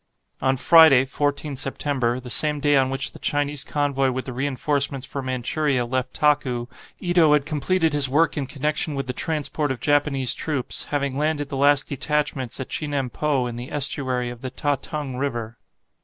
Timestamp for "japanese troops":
9.79-10.85